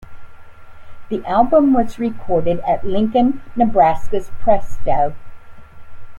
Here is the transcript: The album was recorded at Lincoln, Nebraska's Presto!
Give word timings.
The 1.09 1.23
album 1.27 1.73
was 1.73 1.99
recorded 1.99 2.59
at 2.61 2.83
Lincoln, 2.83 3.43
Nebraska's 3.55 4.31
Presto! 4.39 5.13